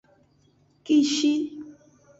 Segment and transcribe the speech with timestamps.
[0.85, 1.31] Kishi.